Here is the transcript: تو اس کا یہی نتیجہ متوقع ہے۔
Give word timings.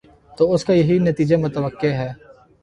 تو 0.37 0.43
اس 0.53 0.63
کا 0.65 0.73
یہی 0.73 0.97
نتیجہ 0.99 1.35
متوقع 1.35 1.91
ہے۔ 1.99 2.11